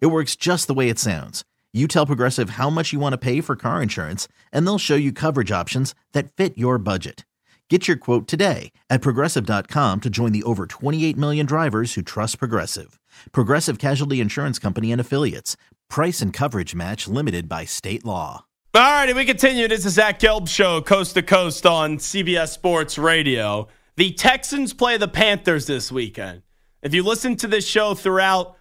[0.00, 1.44] It works just the way it sounds.
[1.72, 4.94] You tell Progressive how much you want to pay for car insurance, and they'll show
[4.94, 7.24] you coverage options that fit your budget.
[7.70, 12.38] Get your quote today at progressive.com to join the over 28 million drivers who trust
[12.38, 13.00] Progressive.
[13.32, 15.56] Progressive Casualty Insurance Company and Affiliates.
[15.88, 18.44] Price and coverage match limited by state law.
[18.74, 19.66] All righty, we continue.
[19.66, 23.68] This is Zach Gelb Show, coast to coast on CBS Sports Radio.
[23.96, 26.42] The Texans play the Panthers this weekend.
[26.82, 28.56] If you listen to this show throughout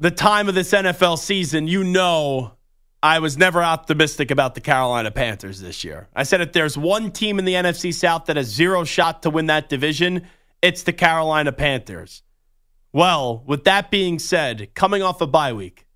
[0.00, 2.54] the time of this NFL season, you know
[3.02, 6.08] I was never optimistic about the Carolina Panthers this year.
[6.14, 9.30] I said if there's one team in the NFC South that has zero shot to
[9.30, 10.26] win that division,
[10.62, 12.22] it's the Carolina Panthers.
[12.92, 15.86] Well, with that being said, coming off a bye week,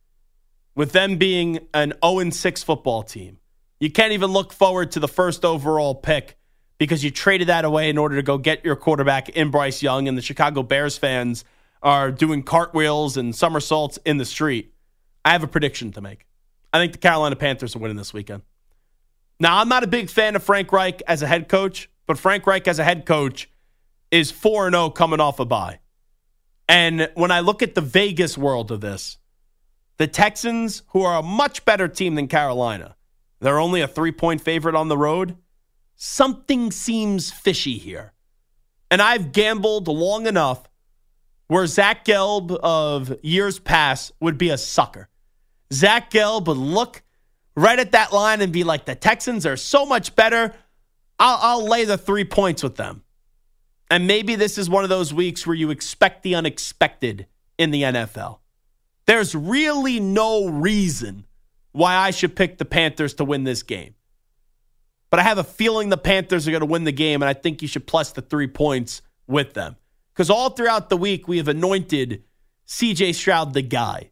[0.75, 3.39] with them being an 0 6 football team,
[3.81, 6.37] you can't even look forward to the first overall pick
[6.79, 10.09] because you traded that away in order to go get your quarterback in Bryce Young,
[10.09, 11.45] and the Chicago Bears fans
[11.85, 14.75] are doing cartwheels and somersaults in the street.
[15.25, 16.27] I have a prediction to make.
[16.73, 18.43] I think the Carolina Panthers are winning this weekend.
[19.39, 22.47] Now, I'm not a big fan of Frank Reich as a head coach, but Frank
[22.47, 23.51] Reich as a head coach
[24.11, 25.81] is 4 0 coming off a bye.
[26.69, 29.19] And when I look at the Vegas world of this,
[29.99, 32.97] the Texans, who are a much better team than Carolina,
[33.41, 35.37] they're only a three point favorite on the road.
[35.97, 38.15] Something seems fishy here.
[38.91, 40.69] And I've gambled long enough
[41.49, 45.09] where Zach Gelb of years past would be a sucker.
[45.73, 47.03] Zach Gelb would look
[47.57, 50.55] right at that line and be like, the Texans are so much better.
[51.19, 53.03] I'll, I'll lay the three points with them.
[53.91, 57.27] And maybe this is one of those weeks where you expect the unexpected
[57.59, 58.39] in the NFL.
[59.07, 61.27] There's really no reason
[61.73, 63.95] why I should pick the Panthers to win this game.
[65.11, 67.35] But I have a feeling the Panthers are going to win the game, and I
[67.35, 69.77] think you should plus the three points with them.
[70.15, 72.23] Because all throughout the week, we have anointed
[72.69, 74.11] CJ Stroud the guy.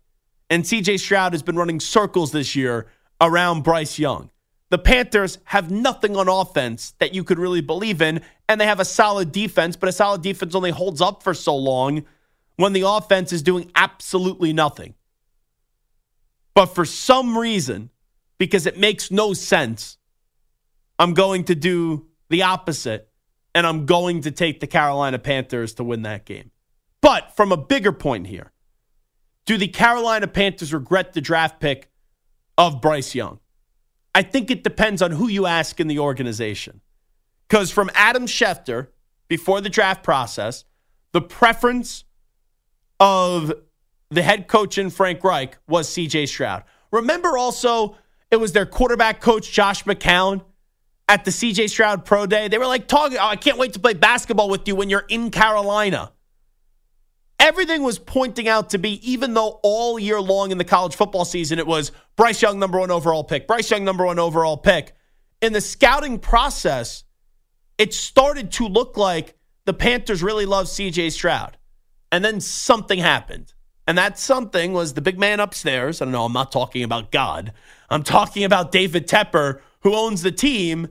[0.50, 2.88] And CJ Stroud has been running circles this year
[3.20, 4.30] around Bryce Young.
[4.70, 8.80] The Panthers have nothing on offense that you could really believe in, and they have
[8.80, 12.04] a solid defense, but a solid defense only holds up for so long
[12.56, 14.94] when the offense is doing absolutely nothing.
[16.54, 17.90] But for some reason,
[18.38, 19.98] because it makes no sense,
[20.98, 23.08] I'm going to do the opposite
[23.54, 26.50] and I'm going to take the Carolina Panthers to win that game.
[27.00, 28.52] But from a bigger point here,
[29.44, 31.90] do the Carolina Panthers regret the draft pick
[32.56, 33.40] of Bryce Young?
[34.14, 36.80] I think it depends on who you ask in the organization.
[37.48, 38.88] Because from Adam Schefter,
[39.28, 40.64] before the draft process,
[41.12, 42.04] the preference
[43.00, 43.52] of
[44.10, 46.64] the head coach in Frank Reich was CJ Stroud.
[46.90, 47.96] Remember also,
[48.30, 50.44] it was their quarterback coach, Josh McCown,
[51.12, 52.48] at the CJ Stroud Pro Day.
[52.48, 55.04] They were like, talking, oh, I can't wait to play basketball with you when you're
[55.10, 56.10] in Carolina.
[57.38, 61.26] Everything was pointing out to be, even though all year long in the college football
[61.26, 64.94] season, it was Bryce Young, number one overall pick, Bryce Young, number one overall pick.
[65.42, 67.04] In the scouting process,
[67.76, 69.36] it started to look like
[69.66, 71.58] the Panthers really love CJ Stroud.
[72.10, 73.52] And then something happened.
[73.86, 76.00] And that something was the big man upstairs.
[76.00, 77.52] I don't know, I'm not talking about God.
[77.90, 80.88] I'm talking about David Tepper, who owns the team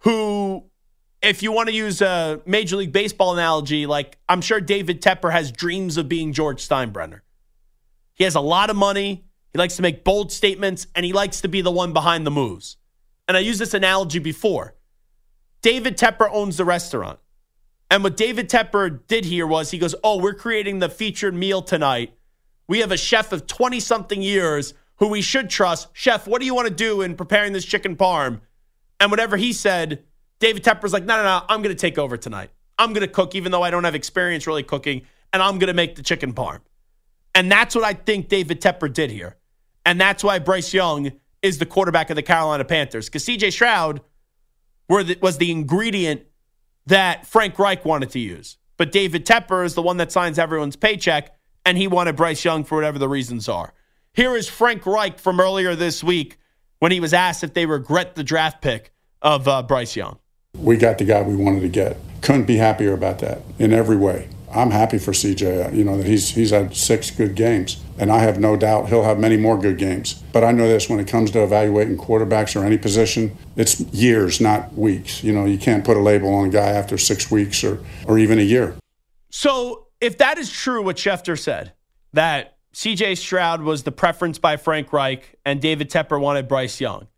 [0.00, 0.64] who,
[1.22, 5.32] if you want to use a Major League Baseball analogy, like I'm sure David Tepper
[5.32, 7.20] has dreams of being George Steinbrenner.
[8.14, 9.24] He has a lot of money.
[9.52, 12.30] He likes to make bold statements and he likes to be the one behind the
[12.30, 12.76] moves.
[13.28, 14.74] And I used this analogy before.
[15.62, 17.18] David Tepper owns the restaurant.
[17.90, 21.62] And what David Tepper did here was he goes, Oh, we're creating the featured meal
[21.62, 22.14] tonight.
[22.68, 25.88] We have a chef of 20 something years who we should trust.
[25.92, 28.40] Chef, what do you want to do in preparing this chicken parm?
[29.00, 30.04] And whatever he said,
[30.38, 32.50] David Tepper's like, no, no, no, I'm going to take over tonight.
[32.78, 35.02] I'm going to cook, even though I don't have experience really cooking,
[35.32, 36.60] and I'm going to make the chicken parm.
[37.34, 39.36] And that's what I think David Tepper did here.
[39.84, 41.12] And that's why Bryce Young
[41.42, 43.06] is the quarterback of the Carolina Panthers.
[43.06, 44.00] Because CJ Stroud
[44.88, 46.22] the, was the ingredient
[46.86, 48.56] that Frank Reich wanted to use.
[48.76, 51.34] But David Tepper is the one that signs everyone's paycheck,
[51.64, 53.72] and he wanted Bryce Young for whatever the reasons are.
[54.12, 56.38] Here is Frank Reich from earlier this week
[56.78, 58.92] when he was asked if they regret the draft pick
[59.22, 60.18] of uh, Bryce Young.
[60.54, 61.96] We got the guy we wanted to get.
[62.22, 64.28] Couldn't be happier about that in every way.
[64.50, 65.74] I'm happy for CJ.
[65.74, 69.02] You know that he's he's had six good games, and I have no doubt he'll
[69.02, 70.14] have many more good games.
[70.32, 74.40] But I know this: when it comes to evaluating quarterbacks or any position, it's years,
[74.40, 75.22] not weeks.
[75.22, 78.18] You know, you can't put a label on a guy after six weeks or or
[78.18, 78.76] even a year.
[79.30, 81.72] So, if that is true, what Schefter said
[82.12, 87.08] that CJ Stroud was the preference by Frank Reich and David Tepper wanted Bryce Young,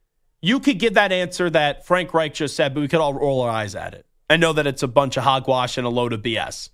[0.40, 3.40] you could give that answer that Frank Reich just said, but we could all roll
[3.40, 6.12] our eyes at it and know that it's a bunch of hogwash and a load
[6.12, 6.68] of BS.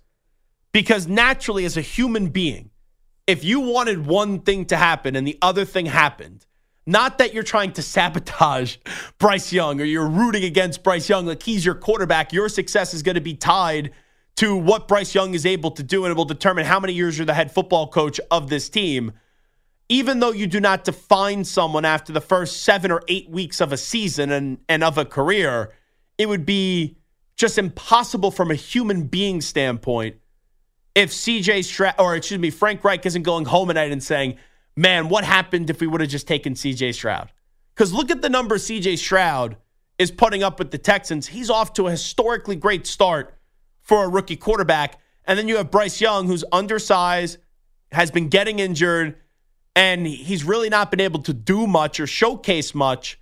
[0.71, 2.69] Because naturally, as a human being,
[3.25, 6.45] if you wanted one thing to happen and the other thing happened,
[6.85, 8.77] not that you're trying to sabotage
[9.17, 13.01] Bryce Young or you're rooting against Bryce Young, like he's your quarterback, your success is
[13.01, 13.93] going to be tied
[14.37, 17.17] to what Bryce Young is able to do, and it will determine how many years
[17.17, 19.13] you're the head football coach of this team.
[19.87, 23.71] Even though you do not define someone after the first seven or eight weeks of
[23.71, 25.71] a season and, and of a career,
[26.17, 26.97] it would be
[27.37, 30.15] just impossible from a human being standpoint
[30.95, 34.37] if CJ Stroud, or excuse me, Frank Reich isn't going home at night and saying,
[34.75, 37.31] man, what happened if we would have just taken CJ Stroud?
[37.75, 39.57] Because look at the number CJ Stroud
[39.99, 41.27] is putting up with the Texans.
[41.27, 43.34] He's off to a historically great start
[43.85, 44.99] for a rookie quarterback.
[45.23, 47.37] And then you have Bryce Young, who's undersized,
[47.93, 49.15] has been getting injured,
[49.75, 53.19] and he's really not been able to do much or showcase much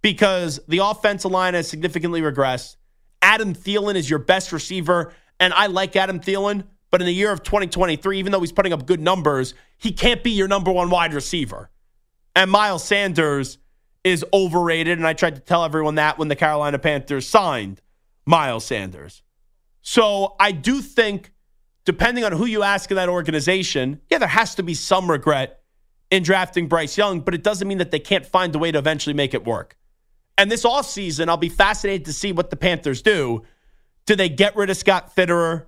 [0.00, 2.76] because the offensive line has significantly regressed.
[3.20, 7.32] Adam Thielen is your best receiver, and I like Adam Thielen, but in the year
[7.32, 10.90] of 2023, even though he's putting up good numbers, he can't be your number one
[10.90, 11.70] wide receiver.
[12.36, 13.58] And Miles Sanders
[14.04, 14.98] is overrated.
[14.98, 17.80] And I tried to tell everyone that when the Carolina Panthers signed
[18.26, 19.22] Miles Sanders.
[19.82, 21.32] So I do think,
[21.84, 25.60] depending on who you ask in that organization, yeah, there has to be some regret
[26.10, 28.78] in drafting Bryce Young, but it doesn't mean that they can't find a way to
[28.78, 29.76] eventually make it work.
[30.38, 33.42] And this offseason, I'll be fascinated to see what the Panthers do.
[34.06, 35.66] Do they get rid of Scott Fitterer?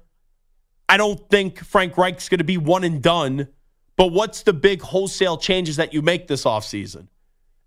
[0.88, 3.48] I don't think Frank Reich's going to be one and done.
[3.96, 7.08] But what's the big wholesale changes that you make this offseason?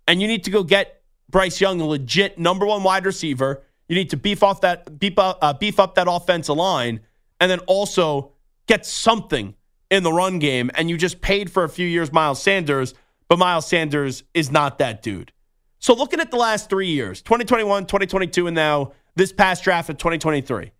[0.06, 3.62] And you need to go get Bryce Young, a legit number one wide receiver.
[3.88, 7.00] You need to beef off that beef up, uh, beef up that offensive line,
[7.40, 8.32] and then also
[8.66, 9.54] get something
[9.90, 10.70] in the run game.
[10.74, 12.94] And you just paid for a few years Miles Sanders,
[13.28, 15.32] but Miles Sanders is not that dude.
[15.78, 19.96] So looking at the last three years, 2021, 2022, and now this past draft of
[19.96, 20.72] 2023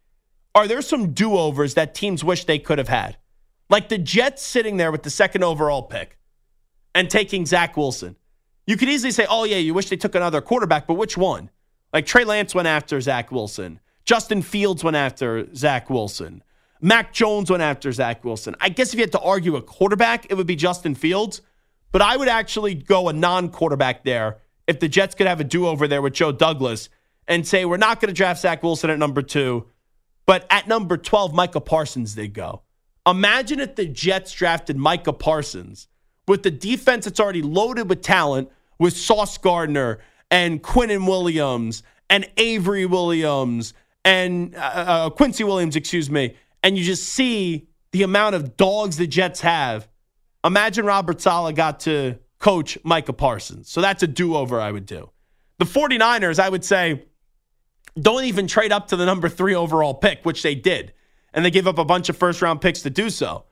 [0.55, 3.17] are there some do overs that teams wish they could have had?
[3.71, 6.19] Like the Jets sitting there with the second overall pick
[6.95, 8.17] and taking Zach Wilson.
[8.67, 11.51] You could easily say, oh, yeah, you wish they took another quarterback, but which one?
[11.93, 13.81] Like Trey Lance went after Zach Wilson.
[14.05, 16.43] Justin Fields went after Zach Wilson.
[16.81, 18.55] Mac Jones went after Zach Wilson.
[18.61, 21.43] I guess if you had to argue a quarterback, it would be Justin Fields.
[21.91, 25.45] But I would actually go a non quarterback there if the Jets could have a
[25.45, 26.89] do over there with Joe Douglas
[27.27, 29.67] and say, we're not going to draft Zach Wilson at number two.
[30.27, 32.63] But at number 12, Micah Parsons, they go.
[33.07, 35.89] Imagine if the Jets drafted Micah Parsons
[36.27, 42.29] with the defense that's already loaded with talent with Sauce Gardner and Quinnen Williams and
[42.37, 48.35] Avery Williams and uh, uh, Quincy Williams, excuse me, and you just see the amount
[48.35, 49.89] of dogs the Jets have.
[50.45, 53.69] Imagine Robert Saleh got to coach Micah Parsons.
[53.69, 55.11] So that's a do over I would do.
[55.59, 57.05] The 49ers, I would say,
[58.01, 60.93] don't even trade up to the number three overall pick, which they did.
[61.35, 63.45] And they gave up a bunch of first round picks to do so.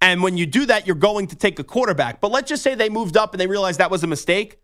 [0.00, 2.20] And when you do that, you're going to take a quarterback.
[2.20, 4.60] But let's just say they moved up and they realized that was a mistake.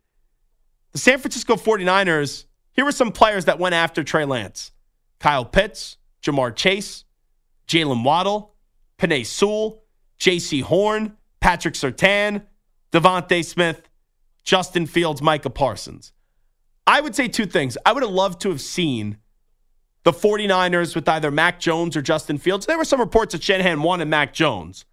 [0.95, 4.71] The San Francisco 49ers, here were some players that went after Trey Lance
[5.19, 7.05] Kyle Pitts, Ja'Marr Chase,
[7.67, 8.55] Jaylen Waddle,
[8.99, 9.83] Penei Sewell,
[10.19, 12.43] Jaycee Horn, Patrick Surtain,
[12.93, 13.89] DeVonta Smith,
[14.45, 16.13] Justin Fields, Micah Parsons.
[16.87, 17.77] I would say two things.
[17.85, 19.19] I would have loved to have seen
[20.05, 22.67] the 49ers with either Mac Jones or Justin Fields.
[22.67, 24.85] There were some reports that Shanahan wanted Mac Jones.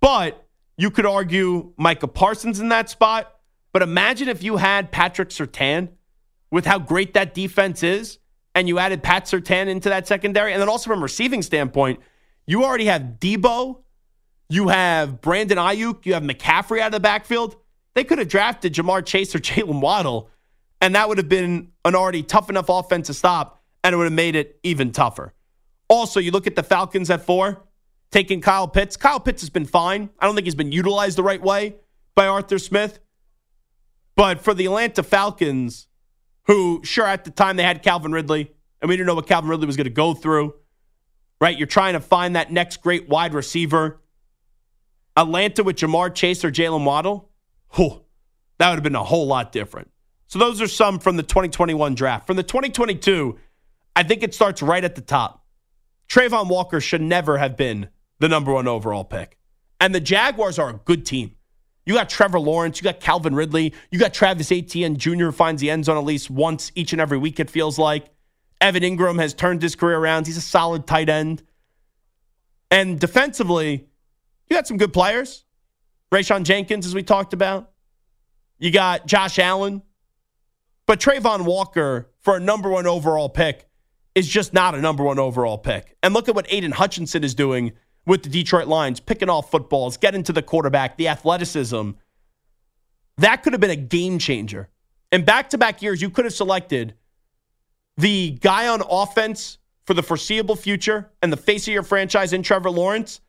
[0.00, 0.46] But
[0.76, 3.37] you could argue Micah Parsons in that spot.
[3.72, 5.90] But imagine if you had Patrick Surtain
[6.50, 8.18] with how great that defense is,
[8.54, 10.52] and you added Pat Surtain into that secondary.
[10.52, 12.00] And then also from a receiving standpoint,
[12.46, 13.82] you already have Deebo,
[14.48, 17.56] you have Brandon Aiyuk, you have McCaffrey out of the backfield.
[17.94, 20.30] They could have drafted Ja'Marr Chase or Jaylen Waddle
[20.80, 24.04] and that would have been an already tough enough offense to stop, and it would
[24.04, 25.34] have made it even tougher.
[25.88, 27.64] Also, you look at the Falcons at four,
[28.10, 28.96] taking Kyle Pitts.
[28.96, 30.10] Kyle Pitts has been fine.
[30.18, 31.76] I don't think he's been utilized the right way
[32.14, 33.00] by Arthur Smith.
[34.18, 35.86] But for the Atlanta Falcons,
[36.46, 38.50] who, sure, at the time they had Calvin Ridley,
[38.82, 40.54] and we didn't know what Calvin Ridley was going to go through,
[41.40, 41.56] right?
[41.56, 44.00] You're trying to find that next great wide receiver.
[45.16, 47.30] Atlanta with Ja'Marr Chase or Jaylen Waddle,
[47.74, 48.02] whew,
[48.58, 49.88] that would have been a whole lot different.
[50.26, 52.26] So those are some from the 2021 draft.
[52.26, 53.38] From the 2022,
[53.94, 55.44] I think it starts right at the top.
[56.08, 59.38] Travon Walker should never have been the number one overall pick.
[59.80, 61.36] And the Jaguars are a good team.
[61.88, 65.30] You got Trevor Lawrence, you got Calvin Ridley, you got Travis Etienne Jr.
[65.30, 68.10] finds the end zone at least once each and every week, it feels like.
[68.60, 70.26] Evan Engram has turned his career around.
[70.26, 71.42] He's a solid tight end.
[72.70, 73.88] And defensively,
[74.50, 75.46] you got some good players.
[76.12, 77.70] Rayshawn Jenkins, as we talked about.
[78.58, 79.80] You got Josh Allen.
[80.84, 83.66] But Travon Walker, for a number one overall pick,
[84.14, 85.96] is just not a number one overall pick.
[86.02, 87.72] And look at what Aidan Hutchinson is doing
[88.06, 91.90] with the Detroit Lions, picking off footballs, getting to the quarterback, the athleticism.
[93.18, 94.68] That could have been a game changer.
[95.12, 96.94] In back to back years, you could have selected
[97.96, 102.42] the guy on offense for the foreseeable future and the face of your franchise in
[102.42, 103.20] Trevor Lawrence,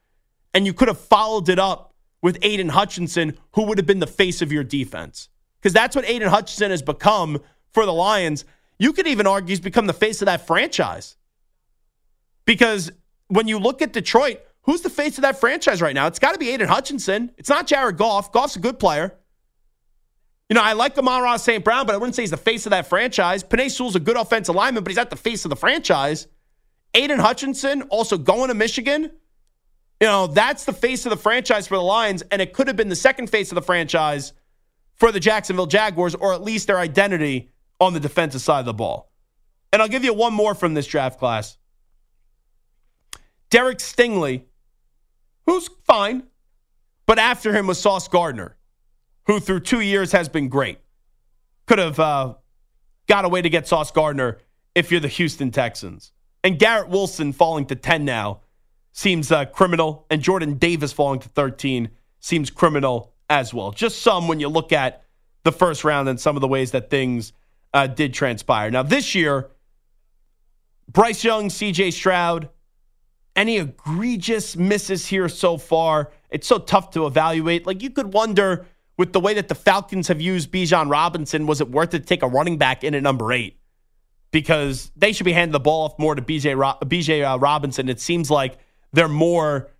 [0.53, 4.07] and you could have followed it up with Aidan Hutchinson, who would have been the
[4.07, 5.29] face of your defense.
[5.59, 7.39] Because that's what Aidan Hutchinson has become
[7.71, 8.45] for the Lions.
[8.77, 11.15] You could even argue he's become the face of that franchise.
[12.45, 12.91] Because
[13.27, 16.07] when you look at Detroit, Who's the face of that franchise right now?
[16.07, 17.31] It's got to be Aidan Hutchinson.
[17.37, 18.31] It's not Jared Goff.
[18.31, 19.15] Goff's a good player.
[20.49, 21.63] You know, I like Amon-Ra St.
[21.63, 23.43] Brown, but I wouldn't say he's the face of that franchise.
[23.43, 26.27] Penei Sewell's a good offensive lineman, but he's not the face of the franchise.
[26.95, 29.11] Aidan Hutchinson also going to Michigan.
[30.01, 32.75] You know, that's the face of the franchise for the Lions, and it could have
[32.75, 34.33] been the second face of the franchise
[34.95, 38.73] for the Jacksonville Jaguars, or at least their identity on the defensive side of the
[38.73, 39.11] ball.
[39.71, 41.57] And I'll give you one more from this draft class.
[43.49, 44.43] Derek Stingley
[45.49, 46.23] who's fine.
[47.05, 48.55] But after him was Sauce Gardner,
[49.25, 50.79] who through two years has been great.
[51.65, 52.35] Could have uh,
[53.07, 54.37] got a way to get Sauce Gardner
[54.75, 56.11] if you're the Houston Texans.
[56.43, 58.41] And Garrett Wilson falling to 10 now
[58.91, 60.05] seems uh, criminal.
[60.11, 61.89] And Jordan Davis falling to 13
[62.19, 63.71] seems criminal as well.
[63.71, 65.03] Just some when you look at
[65.43, 67.33] the first round and some of the ways that things
[67.73, 68.69] uh, did transpire.
[68.69, 69.49] Now, this year,
[70.87, 72.49] Bryce Young, CJ Stroud,
[73.39, 76.11] any egregious misses here so far?
[76.29, 77.65] It's so tough to evaluate.
[77.65, 78.65] Like you could wonder
[78.97, 82.05] with the way that the Falcons have used Bijan Robinson, was it worth it to
[82.05, 83.57] take a running back in at number eight?
[84.31, 87.87] Because they should be handing the ball off more to BJ, Ro- BJ uh, Robinson.
[87.87, 88.57] It seems like
[88.91, 89.71] they're more,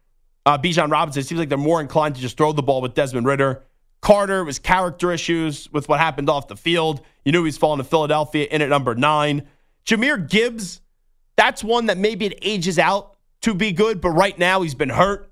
[0.46, 2.94] uh, Bijan Robinson, it seems like they're more inclined to just throw the ball with
[2.94, 3.64] Desmond Ridder.
[4.02, 7.02] Carter was character issues with what happened off the field.
[7.26, 9.50] You knew he was falling to Philadelphia in at number nine.
[9.86, 10.80] Jahmyr Gibbs,
[11.36, 14.90] that's one that maybe it ages out to be good, but right now he's been
[14.90, 15.32] hurt.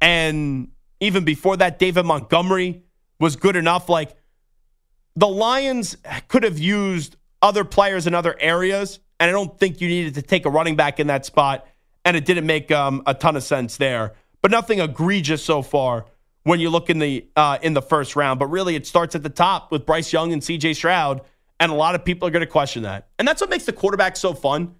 [0.00, 0.68] And
[1.00, 2.82] even before that, David Montgomery
[3.18, 3.88] was good enough.
[3.88, 4.16] Like
[5.16, 5.96] the Lions
[6.28, 10.22] could have used other players in other areas, and I don't think you needed to
[10.22, 11.66] take a running back in that spot.
[12.04, 16.06] And it didn't make um, a ton of sense there, but nothing egregious so far
[16.44, 18.38] when you look in the uh, in the first round.
[18.38, 20.74] But really, it starts at the top with Bryce Young and C.J.
[20.74, 21.20] Stroud,
[21.58, 23.08] and a lot of people are going to question that.
[23.18, 24.76] And that's what makes the quarterback so fun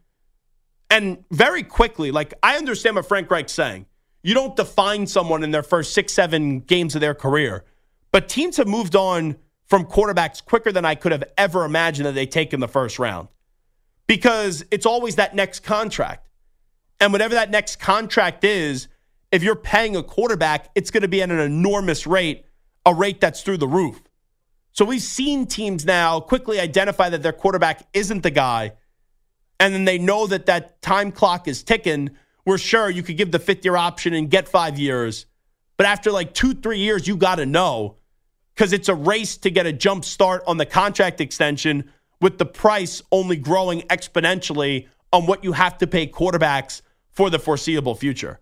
[0.90, 3.87] and very quickly, like I understand what Frank Reich's saying.
[4.23, 7.64] You don't define someone in their first six, seven games of their career.
[8.12, 12.14] But teams have moved on from quarterbacks quicker than I could have ever imagined that
[12.14, 13.28] they take in the first round.
[14.06, 16.28] Because it's always that next contract.
[17.00, 18.88] And whatever that next contract is,
[19.32, 22.44] if you're paying a quarterback, it's going to be at an enormous rate,
[22.85, 24.02] a rate that's through the roof.
[24.73, 28.73] So we've seen teams now quickly identify that their quarterback isn't the guy
[29.61, 32.11] and then they know that that time clock is ticking,
[32.47, 35.26] we're sure you could give the fifth year option and get five years.
[35.76, 37.97] But after like two, three years, you got to know
[38.55, 41.90] because it's a race to get a jump start on the contract extension
[42.21, 47.38] with the price only growing exponentially on what you have to pay quarterbacks for the
[47.38, 48.40] foreseeable future.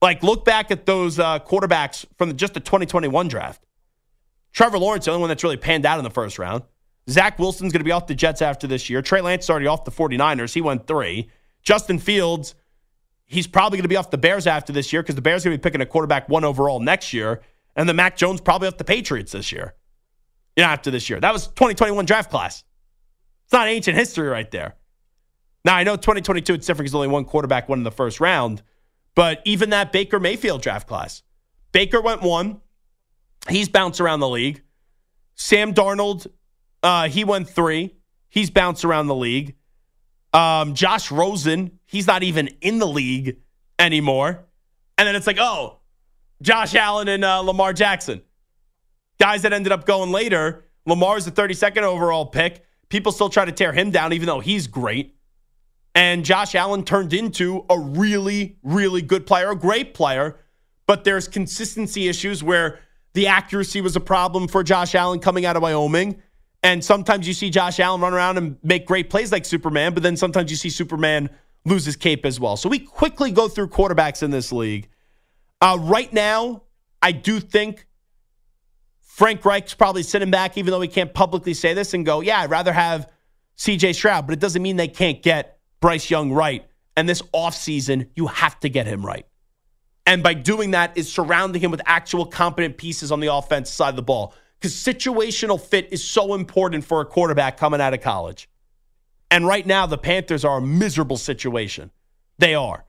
[0.00, 3.64] Like, look back at those uh, quarterbacks from just the 2021 draft.
[4.52, 6.62] Trevor Lawrence, the only one that's really panned out in the first round.
[7.10, 9.02] Zach Wilson's going to be off the Jets after this year.
[9.02, 10.54] Trey Lance already off the 49ers.
[10.54, 11.30] He went three.
[11.62, 12.54] Justin Fields,
[13.26, 15.48] he's probably going to be off the Bears after this year because the Bears are
[15.48, 17.40] going to be picking a quarterback one overall next year.
[17.76, 19.74] And then Mac Jones probably off the Patriots this year.
[20.56, 21.20] You know, after this year.
[21.20, 22.64] That was 2021 draft class.
[23.44, 24.76] It's not ancient history right there.
[25.64, 28.62] Now, I know 2022 it's different because only one quarterback went in the first round,
[29.14, 31.22] but even that Baker Mayfield draft class.
[31.72, 32.60] Baker went one.
[33.48, 34.62] He's bounced around the league.
[35.34, 36.26] Sam Darnold
[36.82, 37.94] uh, he went three.
[38.28, 39.56] He's bounced around the league.
[40.32, 43.38] Um, Josh Rosen, he's not even in the league
[43.78, 44.46] anymore.
[44.96, 45.80] And then it's like, oh,
[46.42, 48.22] Josh Allen and uh, Lamar Jackson.
[49.18, 50.64] Guys that ended up going later.
[50.86, 52.64] Lamar's the 32nd overall pick.
[52.88, 55.16] People still try to tear him down, even though he's great.
[55.94, 60.38] And Josh Allen turned into a really, really good player, a great player.
[60.86, 62.80] But there's consistency issues where
[63.12, 66.22] the accuracy was a problem for Josh Allen coming out of Wyoming.
[66.62, 70.02] And sometimes you see Josh Allen run around and make great plays like Superman, but
[70.02, 71.30] then sometimes you see Superman
[71.64, 72.56] lose his Cape as well.
[72.56, 74.88] So we quickly go through quarterbacks in this league.
[75.60, 76.62] Uh, right now,
[77.02, 77.86] I do think
[79.00, 82.40] Frank Reich's probably sitting back, even though he can't publicly say this, and go, yeah,
[82.40, 83.10] I'd rather have
[83.58, 86.66] CJ Stroud, but it doesn't mean they can't get Bryce Young right.
[86.96, 89.26] And this offseason, you have to get him right.
[90.06, 93.90] And by doing that is surrounding him with actual competent pieces on the offense side
[93.90, 94.34] of the ball.
[94.60, 98.48] Because situational fit is so important for a quarterback coming out of college.
[99.30, 101.90] And right now, the Panthers are a miserable situation.
[102.38, 102.84] They are.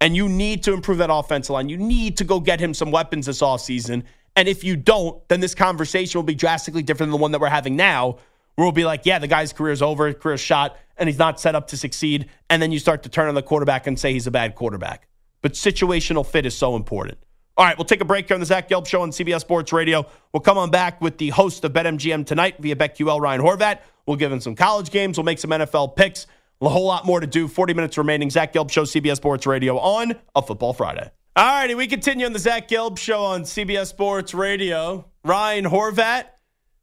[0.00, 1.70] And you need to improve that offensive line.
[1.70, 4.02] You need to go get him some weapons this offseason.
[4.34, 7.40] And if you don't, then this conversation will be drastically different than the one that
[7.40, 8.18] we're having now,
[8.56, 11.54] where we'll be like, yeah, the guy's career's over, career's shot, and he's not set
[11.54, 12.28] up to succeed.
[12.50, 15.08] And then you start to turn on the quarterback and say he's a bad quarterback.
[15.40, 17.18] But situational fit is so important.
[17.58, 19.72] All right, we'll take a break here on the Zach Gelb Show on CBS Sports
[19.72, 20.06] Radio.
[20.30, 23.78] We'll come on back with the host of BetMGM tonight via BetQL, Ryan Horvat.
[24.04, 25.16] We'll give him some college games.
[25.16, 26.26] We'll make some NFL picks.
[26.60, 27.48] A whole lot more to do.
[27.48, 28.28] 40 minutes remaining.
[28.28, 31.10] Zach Gelb Show, CBS Sports Radio on a Football Friday.
[31.34, 35.10] All righty, we continue on the Zach Gelb Show on CBS Sports Radio.
[35.24, 36.24] Ryan Horvat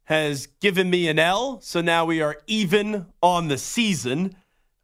[0.04, 4.34] has given me an L, so now we are even on the season.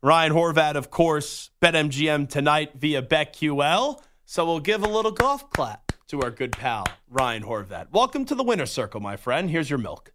[0.02, 4.00] Ryan Horvat, of course, BetMGM tonight via BetQL.
[4.30, 7.90] So we'll give a little golf clap to our good pal, Ryan Horvat.
[7.90, 9.50] Welcome to the winner's circle, my friend.
[9.50, 10.12] Here's your milk.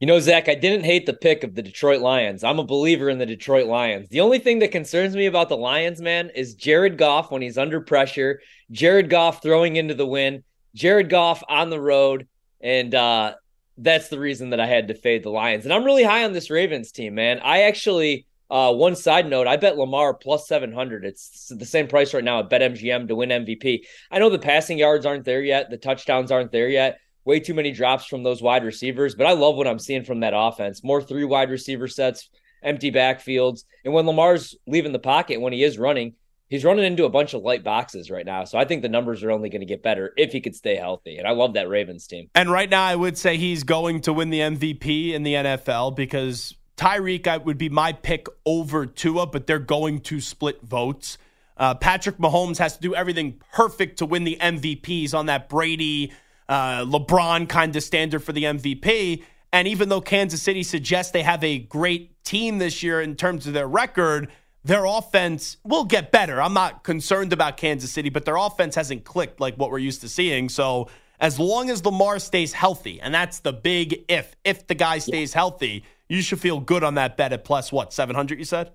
[0.00, 2.42] You know, Zach, I didn't hate the pick of the Detroit Lions.
[2.42, 4.08] I'm a believer in the Detroit Lions.
[4.08, 7.58] The only thing that concerns me about the Lions, man, is Jared Goff when he's
[7.58, 8.40] under pressure,
[8.72, 10.42] Jared Goff throwing into the wind,
[10.74, 12.26] Jared Goff on the road.
[12.60, 13.34] And uh,
[13.78, 15.64] that's the reason that I had to fade the Lions.
[15.64, 17.38] And I'm really high on this Ravens team, man.
[17.38, 21.04] I actually, uh, one side note, I bet Lamar plus 700.
[21.04, 23.80] It's the same price right now at BetMGM to win MVP.
[24.10, 27.54] I know the passing yards aren't there yet, the touchdowns aren't there yet way too
[27.54, 29.14] many drops from those wide receivers.
[29.14, 30.84] But I love what I'm seeing from that offense.
[30.84, 32.28] More three wide receiver sets,
[32.62, 33.64] empty backfields.
[33.84, 36.14] And when Lamar's leaving the pocket, when he is running,
[36.48, 38.44] he's running into a bunch of light boxes right now.
[38.44, 40.76] So I think the numbers are only going to get better if he could stay
[40.76, 41.16] healthy.
[41.16, 42.28] And I love that Ravens team.
[42.34, 45.96] And right now, I would say he's going to win the MVP in the NFL
[45.96, 51.18] because Tyreek would be my pick over Tua, but they're going to split votes.
[51.56, 56.12] Uh, Patrick Mahomes has to do everything perfect to win the MVPs on that Brady
[56.48, 59.22] uh, LeBron kind of standard for the MVP.
[59.52, 63.46] And even though Kansas City suggests they have a great team this year in terms
[63.46, 64.28] of their record,
[64.64, 66.42] their offense will get better.
[66.42, 70.00] I'm not concerned about Kansas City, but their offense hasn't clicked like what we're used
[70.00, 70.48] to seeing.
[70.48, 70.88] So
[71.20, 75.32] as long as Lamar stays healthy, and that's the big if, if the guy stays
[75.32, 75.38] yeah.
[75.38, 75.84] healthy,
[76.14, 78.72] you should feel good on that bet at plus what, 700, you said?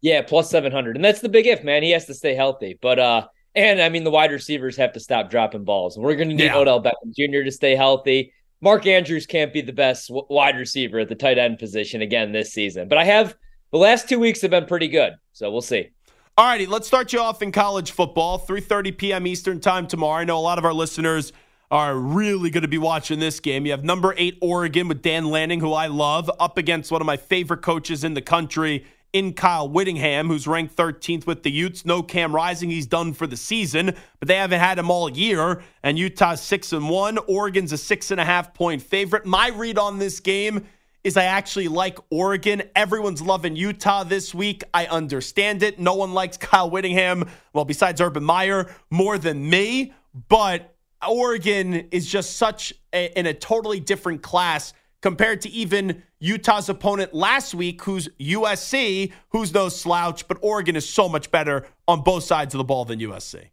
[0.00, 0.96] Yeah, plus 700.
[0.96, 1.82] And that's the big if, man.
[1.82, 2.78] He has to stay healthy.
[2.80, 5.96] But uh and I mean, the wide receivers have to stop dropping balls.
[5.96, 6.56] and We're going to need yeah.
[6.56, 7.42] Odell Beckham Jr.
[7.44, 8.32] to stay healthy.
[8.60, 12.52] Mark Andrews can't be the best wide receiver at the tight end position again this
[12.52, 12.88] season.
[12.88, 13.36] But I have
[13.72, 15.14] the last two weeks have been pretty good.
[15.32, 15.88] So we'll see.
[16.36, 18.38] All righty, let's start you off in college football.
[18.38, 19.26] 3:30 p.m.
[19.26, 20.20] Eastern time tomorrow.
[20.20, 21.32] I know a lot of our listeners
[21.70, 23.66] are really going to be watching this game.
[23.66, 27.06] You have number eight Oregon with Dan Lanning, who I love, up against one of
[27.06, 31.84] my favorite coaches in the country in Kyle Whittingham, who's ranked 13th with the Utes.
[31.84, 35.62] No Cam Rising, he's done for the season, but they haven't had him all year.
[35.82, 37.18] And Utah's six and one.
[37.26, 39.24] Oregon's a six and a half point favorite.
[39.24, 40.66] My read on this game
[41.04, 42.62] is I actually like Oregon.
[42.76, 44.62] Everyone's loving Utah this week.
[44.74, 45.78] I understand it.
[45.78, 49.94] No one likes Kyle Whittingham, well, besides Urban Meyer, more than me.
[50.28, 50.74] But
[51.06, 57.14] Oregon is just such a, in a totally different class compared to even Utah's opponent
[57.14, 62.24] last week, who's USC, who's no slouch, but Oregon is so much better on both
[62.24, 63.50] sides of the ball than USC.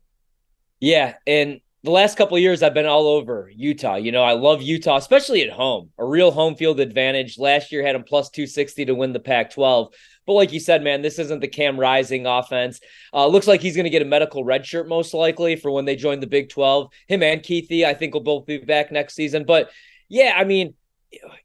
[0.79, 3.95] Yeah, and the last couple years I've been all over Utah.
[3.95, 5.91] You know, I love Utah, especially at home.
[5.99, 7.37] A real home field advantage.
[7.37, 9.93] Last year had them plus 260 to win the Pac 12.
[10.25, 12.79] But like you said, man, this isn't the Cam Rising offense.
[13.13, 15.85] Uh, looks like he's going to get a medical red shirt most likely for when
[15.85, 16.91] they join the Big 12.
[17.07, 19.45] Him and Kuithe, I think, will both be back next season.
[19.45, 19.69] But
[20.09, 20.73] yeah, I mean,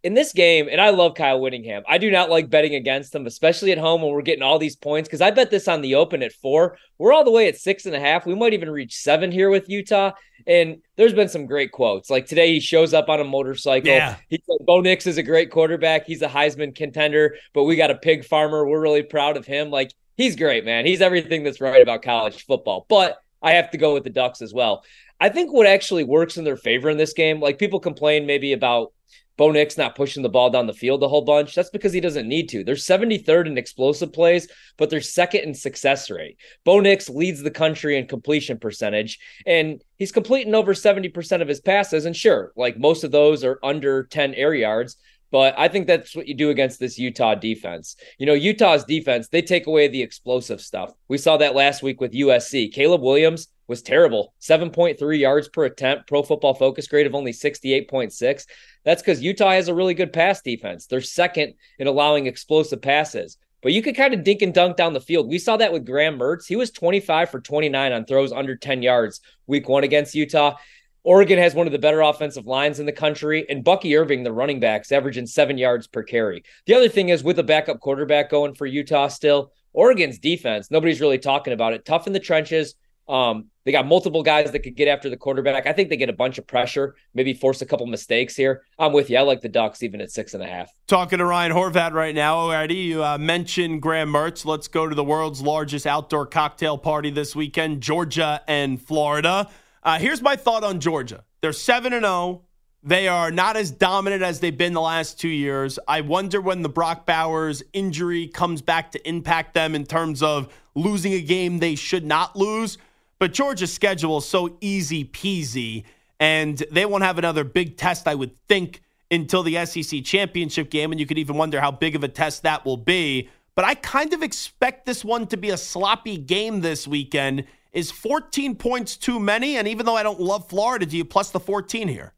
[0.03, 1.83] in this game, and I love Kyle Whittingham.
[1.89, 4.77] I do not like betting against him, especially at home when we're getting all these
[4.77, 5.09] points.
[5.09, 6.79] Because I bet this on the open at four.
[6.99, 8.27] We're all the way at six and a half.
[8.27, 10.13] We might even reach seven here with Utah.
[10.47, 12.11] And there's been some great quotes.
[12.11, 13.91] Like today, he shows up on a motorcycle.
[13.91, 14.17] Yeah.
[14.29, 16.07] He said, Bo Nix is a great quarterback.
[16.07, 18.67] He's a Heisman contender, but we got a pig farmer.
[18.67, 19.71] We're really proud of him.
[19.71, 20.87] Like he's great, man.
[20.87, 22.87] He's everything that's right about college football.
[22.89, 24.85] But I have to go with the Ducks as well.
[25.21, 28.53] I think what actually works in their favor in this game, like people complain maybe
[28.53, 28.93] about
[29.41, 31.55] Bo Nix not pushing the ball down the field a whole bunch.
[31.55, 32.63] That's because he doesn't need to.
[32.63, 36.37] They're 73rd in explosive plays, but they're second in success rate.
[36.63, 41.63] Bo Nix leads the country in completion percentage, and he's completing over 70% of his
[41.63, 42.05] passes.
[42.05, 44.99] And sure, like most of those are under 10 air yards,
[45.31, 47.97] But I think that's what you do against this Utah defense.
[48.19, 50.93] You know, Utah's defense, they take away the explosive stuff.
[51.09, 52.73] We saw that last week with USC.
[52.73, 58.47] Caleb Williams was terrible 7.3 yards per attempt, pro football focus grade of only 68.6.
[58.85, 60.87] That's because Utah has a really good pass defense.
[60.87, 63.39] They're second in allowing explosive passes.
[63.63, 65.29] But you could kind of dink and dunk down the field.
[65.29, 66.47] We saw that with Graham Mertz.
[66.47, 70.57] He was 25 for 29 on throws under 10 yards week one against Utah.
[71.05, 74.33] Oregon has one of the better offensive lines in the country, and Bucky Irving, the
[74.33, 76.43] running backs, averaging seven yards per carry.
[76.67, 81.01] The other thing is with a backup quarterback going for Utah still, Oregon's defense, nobody's
[81.01, 81.85] really talking about it.
[81.85, 82.75] Tough in the trenches.
[83.11, 85.67] Um, they got multiple guys that could get after the quarterback.
[85.67, 88.63] I think they get a bunch of pressure, maybe force a couple mistakes here.
[88.79, 89.19] I'm with you.
[89.19, 90.73] I like the Ducks even at six and a half.
[90.87, 92.77] Talking to Ryan Horvat right now already.
[92.77, 94.47] You uh, mentioned Graham Mertz.
[94.47, 99.51] Let's go to the world's largest outdoor cocktail party this weekend, Georgia and Florida.
[99.83, 101.25] Uh, here's my thought on Georgia.
[101.41, 102.45] They're 7 and 0.
[102.83, 105.79] They are not as dominant as they've been the last two years.
[105.87, 110.51] I wonder when the Brock Bowers injury comes back to impact them in terms of
[110.75, 112.79] losing a game they should not lose.
[113.21, 115.85] But Georgia's schedule is so easy peasy,
[116.19, 118.81] and they won't have another big test, I would think,
[119.11, 120.91] until the SEC championship game.
[120.91, 123.29] And you could even wonder how big of a test that will be.
[123.55, 127.45] But I kind of expect this one to be a sloppy game this weekend.
[127.73, 129.59] Is 14 points too many?
[129.59, 132.15] And even though I don't love Florida, do you plus the 14 here?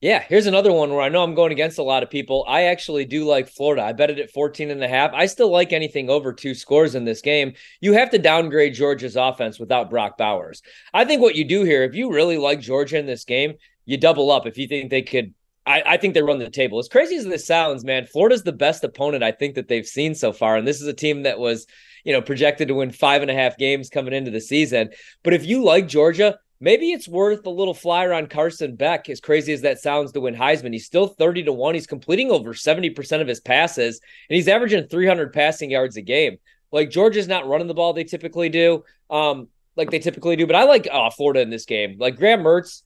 [0.00, 2.44] Yeah, here's another one where I know I'm going against a lot of people.
[2.46, 3.82] I actually do like Florida.
[3.82, 5.10] I bet it at 14 and a half.
[5.12, 7.54] I still like anything over two scores in this game.
[7.80, 10.62] You have to downgrade Georgia's offense without Brock Bowers.
[10.94, 13.54] I think what you do here, if you really like Georgia in this game,
[13.86, 15.34] you double up if you think they could
[15.66, 16.78] I, I, think they run the table.
[16.78, 20.14] As crazy as this sounds, man, Florida's the best opponent I think that they've seen
[20.14, 20.56] so far.
[20.56, 21.66] And this is a team that was,
[22.04, 24.88] you know, projected to win five and a half games coming into the season.
[25.22, 29.20] But if you like Georgia, maybe it's worth a little flyer on Carson Beck, as
[29.20, 30.72] crazy as that sounds to win Heisman.
[30.72, 31.74] He's still 30 to 1.
[31.74, 36.38] He's completing over 70% of his passes, and he's averaging 300 passing yards a game.
[36.72, 38.84] Like Georgia's not running the ball they typically do.
[39.10, 41.96] Um, like they typically do, but I like uh, Florida in this game.
[41.98, 42.82] Like Graham Mertz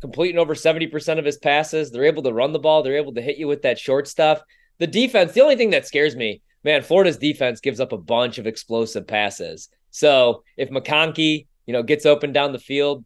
[0.00, 1.90] completing over 70% of his passes.
[1.90, 2.82] They're able to run the ball.
[2.82, 4.42] They're able to hit you with that short stuff.
[4.78, 8.36] The defense, the only thing that scares me, man, Florida's defense gives up a bunch
[8.38, 9.70] of explosive passes.
[9.90, 13.04] So if McConkey you know, gets open down the field.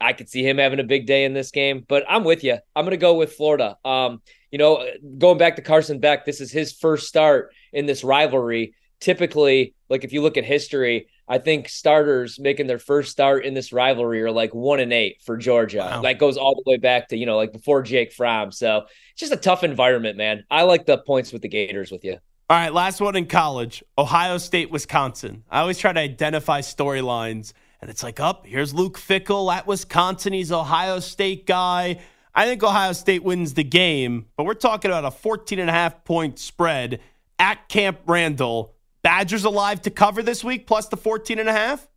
[0.00, 2.58] I could see him having a big day in this game, but I'm with you.
[2.74, 3.76] I'm going to go with Florida.
[3.84, 4.20] Um,
[4.50, 4.86] you know,
[5.18, 8.74] going back to Carson Beck, this is his first start in this rivalry.
[9.00, 13.54] Typically, like if you look at history, I think starters making their first start in
[13.54, 15.78] this rivalry are like one and eight for Georgia.
[15.78, 16.02] Wow.
[16.02, 18.52] That goes all the way back to, you know, like before Jake Fromm.
[18.52, 20.44] So it's just a tough environment, man.
[20.50, 22.18] I like the points with the Gators with you.
[22.50, 25.44] All right, last one in college Ohio State, Wisconsin.
[25.48, 29.66] I always try to identify storylines and it's like, up, oh, here's Luke Fickell at
[29.66, 30.32] Wisconsin.
[30.32, 32.00] He's Ohio State guy.
[32.32, 35.72] I think Ohio State wins the game, but we're talking about a 14 and a
[35.72, 37.00] half point spread
[37.40, 38.76] at Camp Randall.
[39.02, 41.88] Badgers alive to cover this week plus the 14 and a half?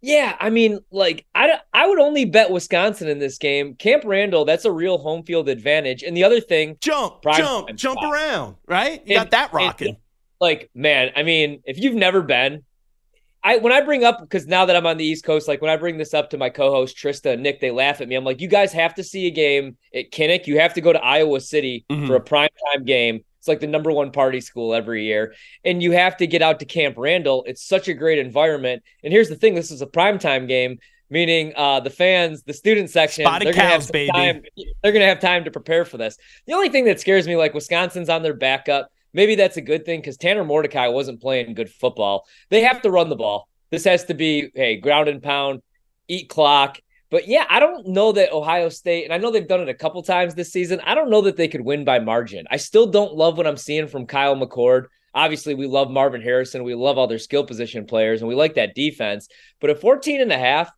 [0.00, 3.74] Yeah, I mean, like I I would only bet Wisconsin in this game.
[3.74, 6.04] Camp Randall, that's a real home field advantage.
[6.04, 8.12] And the other thing, jump, jump, jump spot.
[8.14, 9.02] around, right?
[9.04, 9.96] You and, got that rocking.
[10.40, 12.62] like, man, I mean, if you've never been,
[13.48, 15.70] I when I bring up because now that I'm on the East Coast, like when
[15.70, 18.14] I bring this up to my co-host Trista and Nick, they laugh at me.
[18.14, 20.46] I'm like, you guys have to see a game at Kinnick.
[20.46, 22.06] You have to go to Iowa City mm-hmm.
[22.06, 23.24] for a prime time game.
[23.38, 25.34] It's like the number one party school every year,
[25.64, 27.42] and you have to get out to Camp Randall.
[27.46, 28.82] It's such a great environment.
[29.02, 32.52] And here's the thing: this is a prime time game, meaning uh, the fans, the
[32.52, 34.10] student section, Spotted they're gonna have baby.
[34.10, 34.42] Time,
[34.82, 36.18] they're gonna have time to prepare for this.
[36.46, 39.84] The only thing that scares me, like Wisconsin's on their backup maybe that's a good
[39.84, 42.24] thing because Tanner Mordecai wasn't playing good football.
[42.50, 43.48] They have to run the ball.
[43.68, 45.60] This has to be, hey, ground and pound,
[46.06, 46.78] eat clock.
[47.10, 49.74] But yeah, I don't know that Ohio State, and I know they've done it a
[49.74, 50.80] couple times this season.
[50.84, 52.46] I don't know that they could win by margin.
[52.48, 54.84] I still don't love what I'm seeing from Kyle McCord.
[55.12, 56.62] Obviously, we love Marvin Harrison.
[56.62, 59.26] We love all their skill position players, and we like that defense.
[59.60, 60.70] But at 14 and a half,